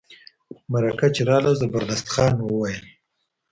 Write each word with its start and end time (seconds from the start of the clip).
مرکه 0.71 1.07
چي 1.15 1.21
راغله 1.29 1.51
زبردست 1.61 2.07
خان 2.13 2.31
ته 2.37 2.43
وویل. 2.45 2.81